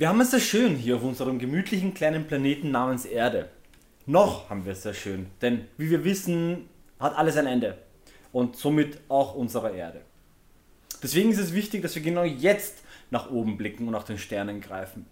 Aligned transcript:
Wir 0.00 0.08
haben 0.08 0.22
es 0.22 0.30
sehr 0.30 0.40
schön 0.40 0.76
hier 0.76 0.96
auf 0.96 1.02
unserem 1.02 1.38
gemütlichen 1.38 1.92
kleinen 1.92 2.26
Planeten 2.26 2.70
namens 2.70 3.04
Erde. 3.04 3.50
Noch 4.06 4.48
haben 4.48 4.64
wir 4.64 4.72
es 4.72 4.82
sehr 4.82 4.94
schön, 4.94 5.26
denn 5.42 5.66
wie 5.76 5.90
wir 5.90 6.04
wissen, 6.04 6.70
hat 6.98 7.18
alles 7.18 7.36
ein 7.36 7.46
Ende 7.46 7.76
und 8.32 8.56
somit 8.56 8.98
auch 9.10 9.34
unsere 9.34 9.76
Erde. 9.76 10.00
Deswegen 11.02 11.30
ist 11.30 11.38
es 11.38 11.52
wichtig, 11.52 11.82
dass 11.82 11.94
wir 11.96 12.00
genau 12.00 12.24
jetzt 12.24 12.82
nach 13.10 13.30
oben 13.30 13.58
blicken 13.58 13.88
und 13.88 13.92
nach 13.92 14.04
den 14.04 14.16
Sternen 14.16 14.62
greifen. 14.62 15.04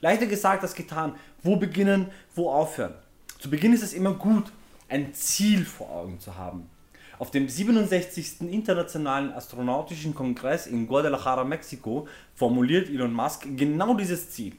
Leichter 0.00 0.24
gesagt 0.24 0.62
als 0.62 0.74
getan, 0.74 1.16
wo 1.42 1.56
beginnen, 1.56 2.06
wo 2.34 2.50
aufhören. 2.50 2.94
Zu 3.40 3.50
Beginn 3.50 3.74
ist 3.74 3.82
es 3.82 3.92
immer 3.92 4.14
gut, 4.14 4.46
ein 4.88 5.12
Ziel 5.12 5.66
vor 5.66 5.90
Augen 5.90 6.18
zu 6.18 6.38
haben. 6.38 6.70
Auf 7.18 7.30
dem 7.30 7.48
67. 7.48 8.40
Internationalen 8.50 9.32
Astronautischen 9.32 10.14
Kongress 10.14 10.66
in 10.66 10.86
Guadalajara, 10.86 11.44
Mexiko, 11.44 12.08
formuliert 12.34 12.88
Elon 12.88 13.12
Musk 13.12 13.46
genau 13.56 13.94
dieses 13.94 14.30
Ziel. 14.30 14.54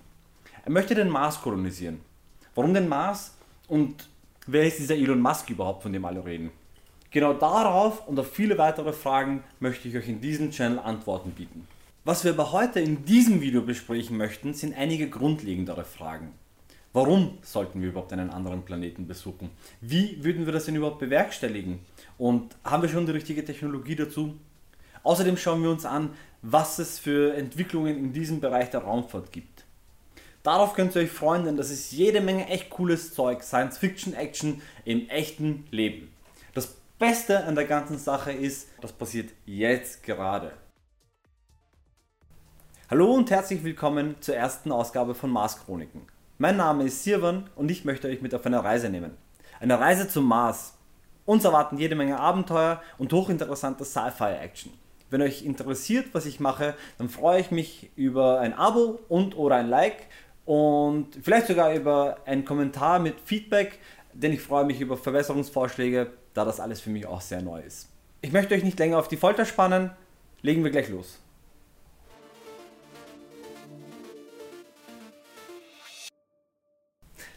Er 0.63 0.71
möchte 0.71 0.95
den 0.95 1.09
Mars 1.09 1.41
kolonisieren. 1.41 1.99
Warum 2.55 2.73
den 2.73 2.87
Mars 2.87 3.35
und 3.67 4.07
wer 4.47 4.65
ist 4.65 4.79
dieser 4.79 4.95
Elon 4.95 5.19
Musk 5.19 5.49
überhaupt, 5.49 5.83
von 5.83 5.91
dem 5.91 6.05
alle 6.05 6.23
reden? 6.23 6.51
Genau 7.11 7.33
darauf 7.33 8.07
und 8.07 8.19
auf 8.19 8.31
viele 8.31 8.57
weitere 8.57 8.93
Fragen 8.93 9.43
möchte 9.59 9.87
ich 9.87 9.97
euch 9.97 10.07
in 10.07 10.21
diesem 10.21 10.51
Channel 10.51 10.79
Antworten 10.79 11.31
bieten. 11.31 11.67
Was 12.05 12.23
wir 12.23 12.31
aber 12.31 12.51
heute 12.51 12.79
in 12.79 13.05
diesem 13.05 13.41
Video 13.41 13.61
besprechen 13.61 14.17
möchten, 14.17 14.53
sind 14.53 14.75
einige 14.77 15.09
grundlegendere 15.09 15.85
Fragen. 15.85 16.33
Warum 16.95 17.39
sollten 17.41 17.81
wir 17.81 17.89
überhaupt 17.89 18.13
einen 18.13 18.29
anderen 18.29 18.65
Planeten 18.65 19.07
besuchen? 19.07 19.49
Wie 19.81 20.23
würden 20.23 20.45
wir 20.45 20.53
das 20.53 20.65
denn 20.65 20.75
überhaupt 20.75 20.99
bewerkstelligen? 20.99 21.79
Und 22.19 22.55
haben 22.63 22.83
wir 22.83 22.89
schon 22.89 23.07
die 23.07 23.13
richtige 23.13 23.43
Technologie 23.43 23.95
dazu? 23.95 24.37
Außerdem 25.01 25.35
schauen 25.35 25.63
wir 25.63 25.71
uns 25.71 25.85
an, 25.85 26.11
was 26.43 26.77
es 26.77 26.99
für 26.99 27.33
Entwicklungen 27.33 27.97
in 27.97 28.13
diesem 28.13 28.39
Bereich 28.39 28.69
der 28.69 28.81
Raumfahrt 28.81 29.31
gibt. 29.31 29.65
Darauf 30.43 30.75
könnt 30.75 30.95
ihr 30.95 31.01
euch 31.01 31.09
freuen, 31.09 31.45
denn 31.45 31.57
das 31.57 31.71
ist 31.71 31.91
jede 31.91 32.21
Menge 32.21 32.47
echt 32.47 32.69
cooles 32.69 33.15
Zeug, 33.15 33.41
Science 33.41 33.79
Fiction 33.79 34.13
Action 34.13 34.61
im 34.85 35.09
echten 35.09 35.65
Leben. 35.71 36.13
Das 36.53 36.75
Beste 36.99 37.43
an 37.45 37.55
der 37.55 37.65
ganzen 37.65 37.97
Sache 37.97 38.31
ist, 38.31 38.69
das 38.81 38.93
passiert 38.93 39.31
jetzt 39.47 40.03
gerade. 40.03 40.51
Hallo 42.87 43.15
und 43.15 43.31
herzlich 43.31 43.63
willkommen 43.63 44.15
zur 44.19 44.35
ersten 44.35 44.71
Ausgabe 44.71 45.15
von 45.15 45.31
Mars 45.31 45.57
Chroniken. 45.65 46.12
Mein 46.39 46.57
Name 46.57 46.85
ist 46.85 47.03
Sirwan 47.03 47.47
und 47.55 47.69
ich 47.69 47.85
möchte 47.85 48.07
euch 48.07 48.23
mit 48.23 48.33
auf 48.33 48.43
eine 48.47 48.63
Reise 48.63 48.89
nehmen. 48.89 49.11
Eine 49.59 49.79
Reise 49.79 50.07
zum 50.07 50.27
Mars. 50.27 50.73
Uns 51.25 51.45
erwarten 51.45 51.77
jede 51.77 51.95
Menge 51.95 52.19
Abenteuer 52.19 52.81
und 52.97 53.13
hochinteressante 53.13 53.85
Sci-Fi-Action. 53.85 54.73
Wenn 55.11 55.21
euch 55.21 55.45
interessiert, 55.45 56.07
was 56.13 56.25
ich 56.25 56.39
mache, 56.39 56.73
dann 56.97 57.07
freue 57.07 57.39
ich 57.39 57.51
mich 57.51 57.91
über 57.95 58.39
ein 58.39 58.55
Abo 58.55 58.99
und 59.09 59.37
oder 59.37 59.57
ein 59.57 59.69
Like 59.69 60.07
und 60.43 61.15
vielleicht 61.21 61.45
sogar 61.47 61.71
über 61.75 62.17
einen 62.25 62.45
Kommentar 62.45 62.97
mit 62.97 63.21
Feedback, 63.21 63.77
denn 64.11 64.33
ich 64.33 64.41
freue 64.41 64.65
mich 64.65 64.81
über 64.81 64.97
Verbesserungsvorschläge, 64.97 66.13
da 66.33 66.45
das 66.45 66.59
alles 66.59 66.81
für 66.81 66.89
mich 66.89 67.05
auch 67.05 67.21
sehr 67.21 67.43
neu 67.43 67.61
ist. 67.61 67.89
Ich 68.21 68.31
möchte 68.31 68.55
euch 68.55 68.63
nicht 68.63 68.79
länger 68.79 68.97
auf 68.97 69.07
die 69.07 69.17
Folter 69.17 69.45
spannen, 69.45 69.91
legen 70.41 70.63
wir 70.63 70.71
gleich 70.71 70.89
los. 70.89 71.22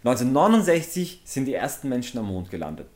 1969 0.06 1.22
sind 1.24 1.46
die 1.46 1.54
ersten 1.54 1.88
Menschen 1.88 2.20
am 2.20 2.26
Mond 2.26 2.48
gelandet. 2.48 2.86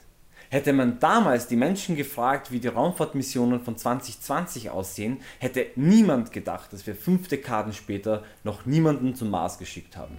Hätte 0.48 0.72
man 0.72 1.00
damals 1.00 1.48
die 1.48 1.56
Menschen 1.56 1.96
gefragt, 1.96 2.52
wie 2.52 2.60
die 2.60 2.68
Raumfahrtmissionen 2.68 3.58
von 3.58 3.76
2020 3.76 4.70
aussehen, 4.70 5.20
hätte 5.40 5.66
niemand 5.74 6.30
gedacht, 6.30 6.72
dass 6.72 6.86
wir 6.86 6.94
fünf 6.94 7.26
Dekaden 7.26 7.72
später 7.72 8.22
noch 8.44 8.64
niemanden 8.64 9.16
zum 9.16 9.28
Mars 9.30 9.58
geschickt 9.58 9.96
haben. 9.96 10.16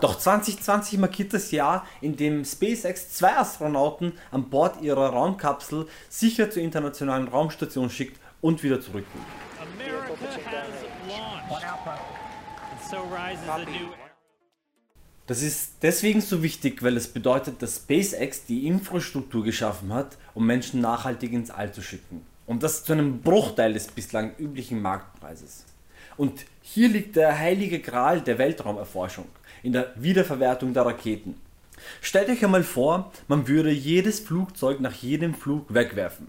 Doch 0.00 0.18
2020 0.18 0.98
markiert 0.98 1.34
das 1.34 1.50
Jahr, 1.50 1.84
in 2.00 2.16
dem 2.16 2.44
SpaceX 2.46 3.10
zwei 3.12 3.36
Astronauten 3.36 4.14
an 4.30 4.48
Bord 4.48 4.80
ihrer 4.80 5.10
Raumkapsel 5.10 5.86
sicher 6.08 6.50
zur 6.50 6.62
internationalen 6.62 7.28
Raumstation 7.28 7.90
schickt 7.90 8.18
und 8.40 8.62
wieder 8.62 8.80
zurückgeht. 8.80 9.22
Das 15.26 15.42
ist 15.42 15.74
deswegen 15.82 16.20
so 16.20 16.42
wichtig, 16.42 16.82
weil 16.84 16.96
es 16.96 17.08
bedeutet, 17.08 17.60
dass 17.60 17.76
SpaceX 17.76 18.44
die 18.44 18.66
Infrastruktur 18.66 19.42
geschaffen 19.42 19.92
hat, 19.92 20.16
um 20.34 20.46
Menschen 20.46 20.80
nachhaltig 20.80 21.32
ins 21.32 21.50
All 21.50 21.72
zu 21.72 21.82
schicken. 21.82 22.24
Und 22.46 22.62
das 22.62 22.84
zu 22.84 22.92
einem 22.92 23.22
Bruchteil 23.22 23.72
des 23.72 23.88
bislang 23.88 24.36
üblichen 24.38 24.80
Marktpreises. 24.80 25.64
Und 26.16 26.46
hier 26.62 26.88
liegt 26.88 27.16
der 27.16 27.36
heilige 27.38 27.80
Gral 27.80 28.20
der 28.20 28.38
Weltraumerforschung, 28.38 29.26
in 29.64 29.72
der 29.72 29.92
Wiederverwertung 29.96 30.72
der 30.72 30.86
Raketen. 30.86 31.34
Stellt 32.00 32.28
euch 32.28 32.44
einmal 32.44 32.62
vor, 32.62 33.12
man 33.26 33.48
würde 33.48 33.70
jedes 33.70 34.20
Flugzeug 34.20 34.80
nach 34.80 34.94
jedem 34.94 35.34
Flug 35.34 35.74
wegwerfen. 35.74 36.28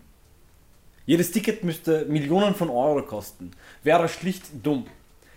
Jedes 1.07 1.31
Ticket 1.31 1.63
müsste 1.63 2.03
Millionen 2.09 2.53
von 2.53 2.69
Euro 2.69 3.01
kosten. 3.01 3.51
Wäre 3.81 4.09
schlicht 4.09 4.43
dumm. 4.61 4.87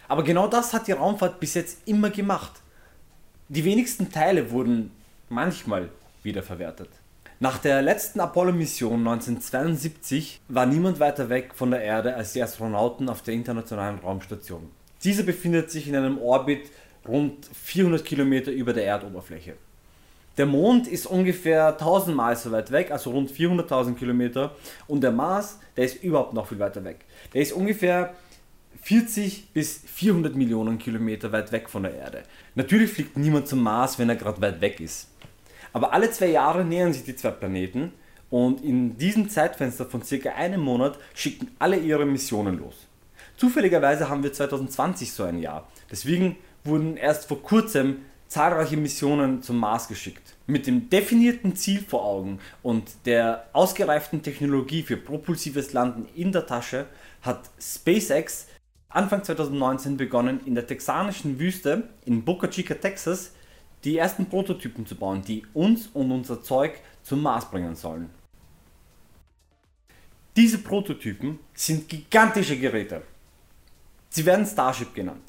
Aber 0.09 0.25
genau 0.25 0.49
das 0.49 0.75
hat 0.75 0.89
die 0.89 0.93
Raumfahrt 0.93 1.39
bis 1.39 1.55
jetzt 1.55 1.87
immer 1.87 2.11
gemacht. 2.11 2.51
Die 3.49 3.65
wenigsten 3.65 4.11
Teile 4.11 4.51
wurden 4.51 4.91
manchmal 5.29 5.89
wiederverwertet. 6.25 6.89
Nach 7.39 7.59
der 7.59 7.83
letzten 7.83 8.19
Apollo-Mission 8.19 8.99
1972 8.99 10.41
war 10.49 10.67
niemand 10.67 10.99
weiter 10.99 11.29
weg 11.29 11.53
von 11.55 11.71
der 11.71 11.83
Erde 11.83 12.17
als 12.17 12.33
die 12.33 12.43
Astronauten 12.43 13.09
auf 13.09 13.23
der 13.23 13.35
Internationalen 13.35 14.01
Raumstation. 14.01 14.69
Diese 15.05 15.23
befindet 15.23 15.71
sich 15.71 15.87
in 15.87 15.95
einem 15.95 16.19
Orbit 16.19 16.69
rund 17.07 17.47
400 17.47 18.05
Kilometer 18.05 18.51
über 18.51 18.73
der 18.73 18.87
Erdoberfläche. 18.87 19.55
Der 20.37 20.47
Mond 20.47 20.87
ist 20.87 21.07
ungefähr 21.07 21.69
1000 21.69 22.17
Mal 22.17 22.37
so 22.37 22.51
weit 22.53 22.71
weg, 22.71 22.91
also 22.91 23.11
rund 23.11 23.31
400.000 23.31 23.95
Kilometer. 23.95 24.55
Und 24.87 25.03
der 25.03 25.13
Mars, 25.13 25.59
der 25.77 25.85
ist 25.85 26.03
überhaupt 26.03 26.35
noch 26.35 26.49
viel 26.49 26.59
weiter 26.59 26.85
weg. 26.85 27.05
Der 27.35 27.43
ist 27.43 27.53
ungefähr 27.53 28.15
40 28.83 29.53
bis 29.53 29.83
400 29.87 30.35
Millionen 30.35 30.79
Kilometer 30.79 31.33
weit 31.33 31.53
weg 31.53 31.69
von 31.69 31.83
der 31.83 31.95
Erde. 31.95 32.23
Natürlich 32.55 32.93
fliegt 32.93 33.17
niemand 33.17 33.49
zum 33.49 33.63
Mars, 33.63 33.99
wenn 33.99 34.09
er 34.09 34.17
gerade 34.17 34.41
weit 34.41 34.61
weg 34.61 34.81
ist. 34.81 35.09
Aber 35.73 35.93
alle 35.93 36.11
zwei 36.11 36.29
Jahre 36.29 36.65
nähern 36.65 36.93
sich 36.93 37.05
die 37.05 37.17
zwei 37.17 37.31
Planeten 37.31 37.93
und 38.31 38.63
in 38.63 38.97
diesem 38.97 39.29
Zeitfenster 39.29 39.87
von 39.87 40.03
circa 40.03 40.31
einem 40.31 40.61
Monat 40.61 40.99
schicken 41.15 41.51
alle 41.59 41.77
ihre 41.77 42.07
Missionen 42.07 42.59
los. 42.59 42.87
Zufälligerweise 43.37 44.09
haben 44.09 44.23
wir 44.23 44.33
2020 44.33 45.13
so 45.13 45.25
ein 45.25 45.39
Jahr. 45.39 45.69
Deswegen 45.91 46.37
wurden 46.65 46.97
erst 46.97 47.27
vor 47.27 47.43
kurzem 47.43 47.99
zahlreiche 48.31 48.77
Missionen 48.77 49.43
zum 49.43 49.59
Mars 49.59 49.89
geschickt. 49.89 50.37
Mit 50.47 50.69
dem 50.69 50.89
definierten 50.89 51.57
Ziel 51.57 51.83
vor 51.83 52.05
Augen 52.05 52.39
und 52.63 52.85
der 53.05 53.49
ausgereiften 53.53 54.23
Technologie 54.23 54.85
für 54.85 54.97
propulsives 54.97 55.73
Landen 55.73 56.07
in 56.15 56.31
der 56.31 56.47
Tasche 56.47 56.87
hat 57.23 57.51
SpaceX 57.61 58.47
Anfang 58.89 59.25
2019 59.25 59.97
begonnen, 59.97 60.41
in 60.47 60.55
der 60.55 60.67
texanischen 60.67 61.39
Wüste 61.39 61.91
in 62.05 62.25
Boca 62.25 62.49
Chica, 62.49 62.75
Texas, 62.75 63.33
die 63.85 63.99
ersten 63.99 64.27
Prototypen 64.27 64.87
zu 64.87 64.95
bauen, 64.95 65.23
die 65.23 65.45
uns 65.53 65.89
und 65.89 66.11
unser 66.13 66.43
Zeug 66.43 66.81
zum 67.03 67.23
Mars 67.23 67.51
bringen 67.51 67.75
sollen. 67.75 68.11
Diese 70.37 70.59
Prototypen 70.59 71.41
sind 71.53 71.89
gigantische 71.89 72.59
Geräte. 72.59 73.03
Sie 74.09 74.25
werden 74.25 74.47
Starship 74.47 74.95
genannt. 74.95 75.23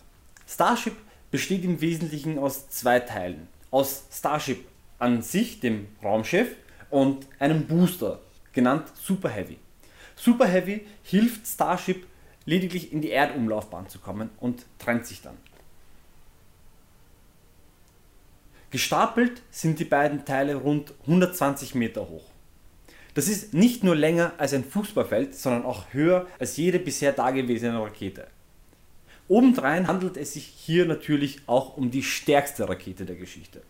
Starship 0.48 0.96
besteht 1.32 1.64
im 1.64 1.82
Wesentlichen 1.82 2.38
aus 2.38 2.70
zwei 2.70 3.00
Teilen. 3.00 3.48
Aus 3.72 4.04
Starship 4.12 4.66
an 5.00 5.22
sich, 5.22 5.60
dem 5.60 5.88
Raumschiff, 6.04 6.56
und 6.90 7.26
einem 7.40 7.66
Booster, 7.66 8.20
genannt 8.54 8.92
Super 9.02 9.30
Heavy. 9.30 9.58
Super 10.16 10.46
Heavy 10.46 10.86
hilft 11.04 11.48
Starship 11.48 12.06
lediglich 12.46 12.92
in 12.92 13.02
die 13.02 13.12
Erdumlaufbahn 13.12 13.88
zu 13.90 14.00
kommen 14.00 14.30
und 14.40 14.66
trennt 14.78 15.06
sich 15.06 15.22
dann. 15.22 15.38
Gestapelt 18.70 19.42
sind 19.52 19.80
die 19.80 19.86
beiden 19.86 20.26
Teile 20.26 20.56
rund 20.56 20.94
120 21.02 21.76
Meter 21.76 22.08
hoch. 22.08 22.26
Das 23.14 23.28
ist 23.28 23.54
nicht 23.54 23.84
nur 23.84 23.96
länger 23.96 24.34
als 24.38 24.54
ein 24.54 24.64
Fußballfeld, 24.64 25.36
sondern 25.36 25.66
auch 25.66 25.86
höher 25.92 26.28
als 26.40 26.56
jede 26.56 26.80
bisher 26.80 27.12
dagewesene 27.12 27.82
Rakete. 27.82 28.28
Obendrein 29.32 29.88
handelt 29.88 30.18
es 30.18 30.34
sich 30.34 30.44
hier 30.46 30.86
natürlich 30.86 31.40
auch 31.48 31.78
um 31.78 31.90
die 31.90 32.04
stärkste 32.04 32.68
Rakete 32.68 33.06
der 33.06 33.16
Geschichte. 33.16 33.62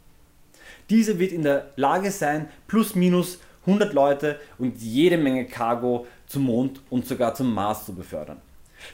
Diese 0.90 1.20
wird 1.20 1.32
in 1.32 1.44
der 1.44 1.70
Lage 1.76 2.10
sein, 2.10 2.50
plus 2.68 2.96
minus 2.96 3.38
100 3.68 3.94
Leute 3.94 4.40
und 4.58 4.82
jede 4.82 5.20
Menge 5.20 5.46
Cargo 5.46 6.08
zum 6.26 6.46
Mond 6.46 6.82
und 6.90 7.06
sogar 7.06 7.36
zum 7.36 7.54
Mars 7.54 7.86
zu 7.86 7.94
befördern. 7.94 8.42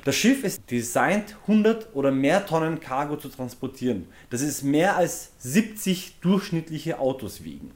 Das 0.03 0.17
Schiff 0.17 0.43
ist 0.43 0.61
designt, 0.69 1.37
100 1.43 1.95
oder 1.95 2.11
mehr 2.11 2.45
Tonnen 2.45 2.81
Cargo 2.81 3.15
zu 3.15 3.29
transportieren. 3.29 4.05
Das 4.29 4.41
ist 4.41 4.63
mehr 4.63 4.97
als 4.97 5.31
70 5.37 6.19
durchschnittliche 6.19 6.99
Autos 6.99 7.45
wiegen. 7.45 7.71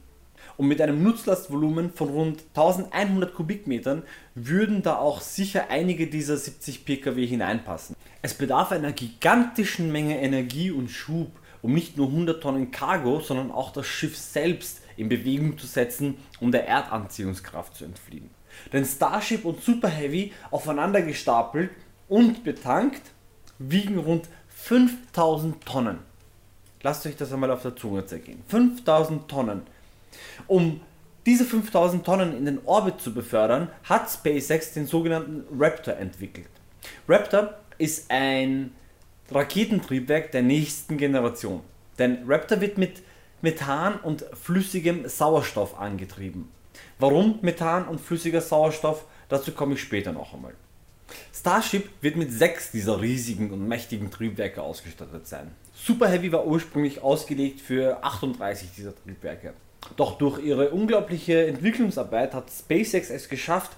Und 0.62 0.68
mit 0.68 0.80
einem 0.80 1.02
Nutzlastvolumen 1.02 1.92
von 1.92 2.08
rund 2.10 2.44
1100 2.54 3.34
Kubikmetern 3.34 4.04
würden 4.36 4.84
da 4.84 4.94
auch 4.94 5.20
sicher 5.20 5.70
einige 5.70 6.06
dieser 6.06 6.36
70 6.36 6.84
Pkw 6.84 7.26
hineinpassen. 7.26 7.96
Es 8.22 8.34
bedarf 8.34 8.70
einer 8.70 8.92
gigantischen 8.92 9.90
Menge 9.90 10.20
Energie 10.20 10.70
und 10.70 10.88
Schub, 10.88 11.32
um 11.62 11.74
nicht 11.74 11.96
nur 11.96 12.06
100 12.06 12.40
Tonnen 12.40 12.70
Cargo, 12.70 13.18
sondern 13.18 13.50
auch 13.50 13.72
das 13.72 13.88
Schiff 13.88 14.16
selbst 14.16 14.82
in 14.96 15.08
Bewegung 15.08 15.58
zu 15.58 15.66
setzen, 15.66 16.16
um 16.38 16.52
der 16.52 16.68
Erdanziehungskraft 16.68 17.74
zu 17.74 17.84
entfliehen. 17.84 18.30
Denn 18.72 18.84
Starship 18.84 19.44
und 19.44 19.64
Super 19.64 19.88
Heavy 19.88 20.32
aufeinander 20.52 21.02
gestapelt 21.02 21.70
und 22.08 22.44
betankt 22.44 23.02
wiegen 23.58 23.98
rund 23.98 24.28
5000 24.46 25.66
Tonnen. 25.66 25.98
Lasst 26.82 27.04
euch 27.04 27.16
das 27.16 27.32
einmal 27.32 27.50
auf 27.50 27.62
der 27.62 27.74
Zunge 27.74 28.06
zergehen. 28.06 28.44
5000 28.46 29.26
Tonnen. 29.26 29.62
Um 30.46 30.80
diese 31.26 31.44
5000 31.44 32.04
Tonnen 32.04 32.36
in 32.36 32.44
den 32.44 32.60
Orbit 32.64 33.00
zu 33.00 33.14
befördern, 33.14 33.68
hat 33.84 34.10
SpaceX 34.10 34.72
den 34.72 34.86
sogenannten 34.86 35.44
Raptor 35.56 35.96
entwickelt. 35.96 36.48
Raptor 37.08 37.54
ist 37.78 38.10
ein 38.10 38.72
Raketentriebwerk 39.30 40.32
der 40.32 40.42
nächsten 40.42 40.98
Generation. 40.98 41.60
Denn 41.98 42.24
Raptor 42.26 42.60
wird 42.60 42.78
mit 42.78 43.02
Methan 43.40 43.98
und 44.00 44.24
flüssigem 44.34 45.08
Sauerstoff 45.08 45.78
angetrieben. 45.78 46.48
Warum 46.98 47.38
Methan 47.42 47.86
und 47.86 48.00
flüssiger 48.00 48.40
Sauerstoff? 48.40 49.04
Dazu 49.28 49.52
komme 49.52 49.74
ich 49.74 49.80
später 49.80 50.12
noch 50.12 50.34
einmal. 50.34 50.54
Starship 51.34 51.90
wird 52.00 52.16
mit 52.16 52.32
sechs 52.32 52.70
dieser 52.70 53.00
riesigen 53.00 53.50
und 53.50 53.66
mächtigen 53.66 54.10
Triebwerke 54.10 54.62
ausgestattet 54.62 55.26
sein. 55.26 55.50
Super 55.74 56.08
Heavy 56.08 56.32
war 56.32 56.46
ursprünglich 56.46 57.02
ausgelegt 57.02 57.60
für 57.60 58.02
38 58.04 58.70
dieser 58.76 58.94
Triebwerke. 58.94 59.54
Doch 59.96 60.18
durch 60.18 60.42
ihre 60.42 60.70
unglaubliche 60.70 61.46
Entwicklungsarbeit 61.46 62.34
hat 62.34 62.50
SpaceX 62.50 63.10
es 63.10 63.28
geschafft, 63.28 63.72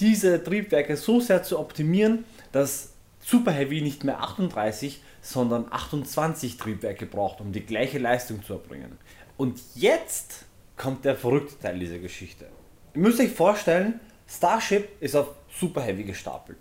diese 0.00 0.42
Triebwerke 0.42 0.96
so 0.96 1.20
sehr 1.20 1.42
zu 1.42 1.58
optimieren, 1.58 2.24
dass 2.52 2.92
Super 3.20 3.52
Heavy 3.52 3.80
nicht 3.82 4.04
mehr 4.04 4.20
38, 4.22 5.02
sondern 5.20 5.66
28 5.70 6.56
Triebwerke 6.56 7.06
braucht, 7.06 7.40
um 7.40 7.52
die 7.52 7.66
gleiche 7.66 7.98
Leistung 7.98 8.42
zu 8.42 8.54
erbringen. 8.54 8.96
Und 9.36 9.60
jetzt 9.74 10.46
kommt 10.76 11.04
der 11.04 11.16
verrückte 11.16 11.58
Teil 11.58 11.78
dieser 11.78 11.98
Geschichte. 11.98 12.46
Ihr 12.94 13.00
müsst 13.00 13.20
euch 13.20 13.30
vorstellen, 13.30 14.00
Starship 14.26 14.88
ist 15.00 15.16
auf 15.16 15.34
Super 15.50 15.82
Heavy 15.82 16.04
gestapelt. 16.04 16.58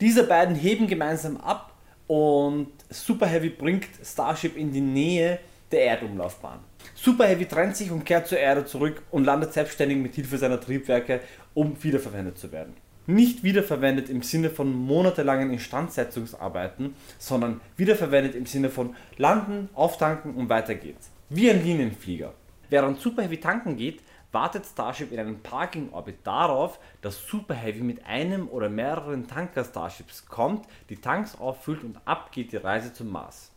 Diese 0.00 0.24
beiden 0.24 0.54
heben 0.54 0.86
gemeinsam 0.86 1.36
ab 1.38 1.72
und 2.06 2.68
Super 2.90 3.26
Heavy 3.26 3.48
bringt 3.48 3.88
Starship 4.04 4.56
in 4.56 4.72
die 4.72 4.80
Nähe 4.80 5.38
der 5.74 5.84
Erdumlaufbahn. 5.84 6.60
Super 6.94 7.26
Heavy 7.26 7.46
trennt 7.46 7.76
sich 7.76 7.90
und 7.90 8.04
kehrt 8.04 8.28
zur 8.28 8.38
Erde 8.38 8.64
zurück 8.64 9.02
und 9.10 9.24
landet 9.24 9.52
selbstständig 9.52 9.98
mit 9.98 10.14
Hilfe 10.14 10.38
seiner 10.38 10.60
Triebwerke, 10.60 11.20
um 11.52 11.76
wiederverwendet 11.82 12.38
zu 12.38 12.52
werden. 12.52 12.74
Nicht 13.06 13.42
wiederverwendet 13.42 14.08
im 14.08 14.22
Sinne 14.22 14.48
von 14.48 14.72
monatelangen 14.72 15.50
Instandsetzungsarbeiten, 15.50 16.94
sondern 17.18 17.60
wiederverwendet 17.76 18.34
im 18.34 18.46
Sinne 18.46 18.70
von 18.70 18.94
landen, 19.18 19.68
auftanken 19.74 20.34
und 20.34 20.48
weiter 20.48 20.74
geht's. 20.74 21.10
Wie 21.28 21.50
ein 21.50 21.62
Linienflieger. 21.62 22.32
Während 22.70 23.00
Super 23.00 23.22
Heavy 23.24 23.40
tanken 23.40 23.76
geht, 23.76 24.00
wartet 24.32 24.64
Starship 24.64 25.12
in 25.12 25.18
einem 25.18 25.40
Parking-Orbit 25.40 26.18
darauf, 26.24 26.78
dass 27.02 27.26
Super 27.26 27.54
Heavy 27.54 27.82
mit 27.82 28.06
einem 28.06 28.48
oder 28.48 28.68
mehreren 28.68 29.26
Tanker-Starships 29.26 30.26
kommt, 30.26 30.66
die 30.88 30.96
Tanks 30.96 31.38
auffüllt 31.38 31.84
und 31.84 31.98
ab 32.04 32.32
geht 32.32 32.52
die 32.52 32.56
Reise 32.56 32.92
zum 32.92 33.10
Mars. 33.10 33.50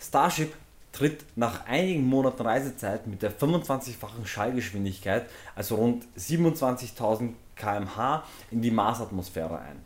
Starship 0.00 0.54
tritt 0.92 1.24
nach 1.36 1.66
einigen 1.66 2.06
Monaten 2.06 2.42
Reisezeit 2.42 3.06
mit 3.06 3.22
der 3.22 3.32
25-fachen 3.32 4.24
Schallgeschwindigkeit, 4.24 5.26
also 5.54 5.76
rund 5.76 6.06
27.000 6.18 7.34
km/h, 7.54 8.24
in 8.50 8.62
die 8.62 8.70
Marsatmosphäre 8.70 9.58
ein. 9.58 9.84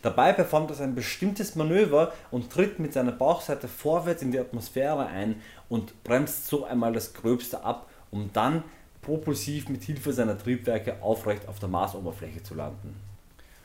Dabei 0.00 0.32
performt 0.32 0.70
es 0.72 0.80
ein 0.80 0.96
bestimmtes 0.96 1.54
Manöver 1.54 2.12
und 2.30 2.50
tritt 2.50 2.80
mit 2.80 2.92
seiner 2.92 3.12
Bauchseite 3.12 3.68
vorwärts 3.68 4.22
in 4.22 4.32
die 4.32 4.40
Atmosphäre 4.40 5.06
ein 5.06 5.40
und 5.68 6.02
bremst 6.02 6.46
so 6.48 6.64
einmal 6.64 6.92
das 6.92 7.12
Gröbste 7.12 7.62
ab, 7.62 7.88
um 8.10 8.30
dann 8.32 8.64
propulsiv 9.00 9.68
mit 9.68 9.84
Hilfe 9.84 10.12
seiner 10.12 10.38
Triebwerke 10.38 11.02
aufrecht 11.02 11.46
auf 11.46 11.60
der 11.60 11.68
Marsoberfläche 11.68 12.42
zu 12.42 12.54
landen. 12.54 12.96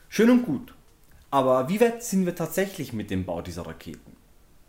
Schön 0.08 0.30
und 0.30 0.44
gut, 0.44 0.74
aber 1.30 1.68
wie 1.68 1.80
weit 1.80 2.04
sind 2.04 2.24
wir 2.24 2.36
tatsächlich 2.36 2.92
mit 2.92 3.10
dem 3.10 3.24
Bau 3.24 3.42
dieser 3.42 3.66
Raketen? 3.66 4.17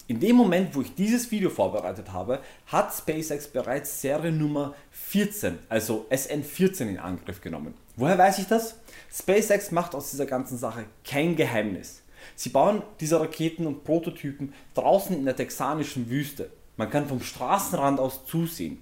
In 0.09 0.19
dem 0.19 0.38
Moment, 0.38 0.73
wo 0.73 0.81
ich 0.81 0.95
dieses 0.95 1.29
Video 1.29 1.51
vorbereitet 1.51 2.13
habe, 2.13 2.39
hat 2.65 2.91
SpaceX 2.91 3.47
bereits 3.47 4.01
Seriennummer 4.01 4.73
14, 4.89 5.59
also 5.69 6.07
SN14 6.09 6.88
in 6.88 6.97
Angriff 6.97 7.41
genommen. 7.41 7.75
Woher 7.95 8.17
weiß 8.17 8.39
ich 8.39 8.47
das? 8.47 8.77
SpaceX 9.13 9.69
macht 9.69 9.94
aus 9.94 10.09
dieser 10.09 10.25
ganzen 10.25 10.57
Sache 10.57 10.85
kein 11.06 11.35
Geheimnis. 11.35 12.01
Sie 12.35 12.50
bauen 12.50 12.81
diese 13.00 13.19
Raketen 13.19 13.67
und 13.67 13.83
Prototypen 13.83 14.56
draußen 14.73 15.15
in 15.15 15.25
der 15.25 15.35
texanischen 15.35 16.09
Wüste. 16.09 16.50
Man 16.75 16.89
kann 16.89 17.07
vom 17.07 17.21
Straßenrand 17.21 18.00
aus 18.00 18.25
zusehen. 18.25 18.79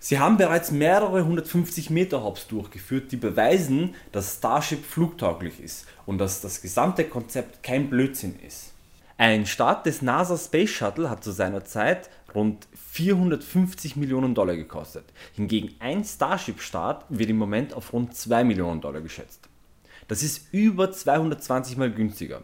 Sie 0.00 0.20
haben 0.20 0.38
bereits 0.38 0.70
mehrere 0.70 1.18
150 1.18 1.90
Meter 1.90 2.24
Hops 2.24 2.46
durchgeführt, 2.46 3.12
die 3.12 3.18
beweisen, 3.18 3.94
dass 4.10 4.36
Starship 4.36 4.86
flugtauglich 4.86 5.60
ist 5.60 5.84
und 6.06 6.16
dass 6.16 6.40
das 6.40 6.62
gesamte 6.62 7.04
Konzept 7.04 7.62
kein 7.62 7.90
Blödsinn 7.90 8.38
ist. 8.40 8.72
Ein 9.18 9.44
Start 9.46 9.84
des 9.84 10.00
NASA 10.00 10.38
Space 10.38 10.70
Shuttle 10.70 11.10
hat 11.10 11.22
zu 11.22 11.32
seiner 11.32 11.64
Zeit 11.64 12.08
rund 12.34 12.66
450 12.92 13.96
Millionen 13.96 14.34
Dollar 14.34 14.56
gekostet. 14.56 15.04
Hingegen 15.34 15.74
ein 15.80 16.02
Starship-Start 16.02 17.04
wird 17.10 17.28
im 17.28 17.36
Moment 17.36 17.74
auf 17.74 17.92
rund 17.92 18.16
2 18.16 18.44
Millionen 18.44 18.80
Dollar 18.80 19.02
geschätzt. 19.02 19.48
Das 20.08 20.22
ist 20.22 20.52
über 20.52 20.90
220 20.90 21.76
mal 21.76 21.92
günstiger. 21.92 22.42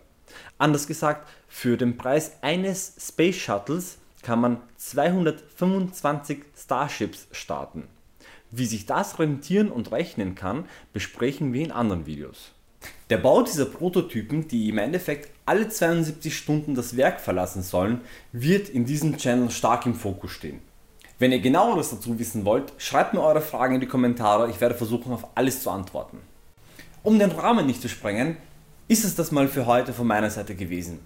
Anders 0.59 0.87
gesagt, 0.87 1.27
für 1.49 1.79
den 1.79 1.97
Preis 1.97 2.43
eines 2.43 2.95
Space 3.01 3.37
Shuttles 3.37 3.99
kann 4.23 4.41
man 4.41 4.61
225 4.77 6.45
Starships 6.55 7.29
starten. 7.33 7.89
Wie 8.51 8.67
sich 8.67 8.85
das 8.85 9.19
rentieren 9.19 9.71
und 9.71 9.91
rechnen 9.91 10.35
kann, 10.35 10.67
besprechen 10.93 11.53
wir 11.53 11.65
in 11.65 11.73
anderen 11.73 12.07
Videos. 12.07 12.53
Der 13.11 13.17
Bau 13.17 13.43
dieser 13.43 13.65
Prototypen, 13.65 14.49
die 14.49 14.69
im 14.69 14.77
Endeffekt 14.77 15.31
alle 15.47 15.69
72 15.69 16.37
Stunden 16.37 16.75
das 16.75 16.97
Werk 16.97 17.21
verlassen 17.21 17.63
sollen, 17.63 18.03
wird 18.33 18.69
in 18.69 18.85
diesem 18.85 19.17
Channel 19.17 19.51
stark 19.51 19.87
im 19.87 19.95
Fokus 19.95 20.33
stehen. 20.33 20.61
Wenn 21.19 21.33
ihr 21.33 21.41
genaueres 21.41 21.91
dazu 21.91 22.19
wissen 22.19 22.45
wollt, 22.45 22.73
schreibt 22.77 23.15
mir 23.15 23.23
eure 23.23 23.41
Fragen 23.41 23.77
in 23.77 23.81
die 23.81 23.87
Kommentare, 23.87 24.51
ich 24.51 24.61
werde 24.61 24.75
versuchen 24.75 25.13
auf 25.13 25.27
alles 25.35 25.63
zu 25.63 25.71
antworten. 25.71 26.19
Um 27.03 27.19
den 27.19 27.31
Rahmen 27.31 27.67
nicht 27.67 27.81
zu 27.81 27.89
sprengen, 27.89 28.37
ist 28.89 29.05
es 29.05 29.15
das 29.15 29.33
mal 29.33 29.49
für 29.49 29.65
heute 29.65 29.95
von 29.95 30.07
meiner 30.07 30.31
Seite 30.31 30.55
gewesen. 30.55 31.01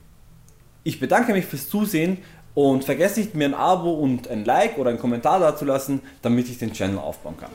Ich 0.82 0.98
bedanke 0.98 1.32
mich 1.32 1.46
fürs 1.46 1.68
Zusehen 1.68 2.18
und 2.54 2.84
vergesst 2.84 3.16
nicht 3.16 3.34
mir 3.36 3.44
ein 3.44 3.54
Abo 3.54 3.92
und 3.92 4.28
ein 4.28 4.44
Like 4.44 4.76
oder 4.76 4.90
einen 4.90 4.98
Kommentar 4.98 5.38
dazulassen, 5.38 6.00
damit 6.20 6.48
ich 6.48 6.58
den 6.58 6.72
Channel 6.72 6.98
aufbauen 6.98 7.36
kann. 7.38 7.50